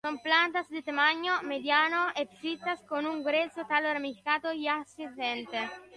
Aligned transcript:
Son 0.03 0.17
plantas 0.17 0.67
de 0.69 0.81
tamaño 0.81 1.43
mediano, 1.43 2.07
epífitas, 2.15 2.81
con 2.89 3.05
un 3.05 3.23
grueso 3.23 3.67
tallo 3.69 3.93
ramificado 3.93 4.51
y 4.51 4.67
ascendente. 4.67 5.59